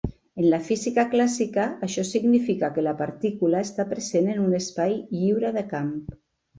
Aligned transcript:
En 0.43 0.45
la 0.53 0.59
física 0.69 1.03
clàssica, 1.11 1.65
això 1.89 2.07
significa 2.13 2.71
que 2.79 2.87
la 2.87 2.97
partícula 3.05 3.63
està 3.69 3.89
present 3.95 4.35
en 4.35 4.45
un 4.49 4.61
espai 4.65 5.01
"lliure 5.17 5.57
de 5.61 5.71
camp". 5.75 5.97